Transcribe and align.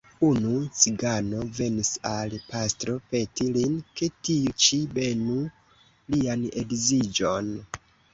Unu 0.27 0.51
cigano 0.83 1.41
venis 1.57 1.91
al 2.11 2.31
pastro 2.53 2.95
peti 3.11 3.47
lin, 3.57 3.75
ke 4.01 4.09
tiu 4.29 4.55
ĉi 4.65 4.79
benu 4.95 5.37
lian 6.15 6.47
edziĝon. 6.63 7.53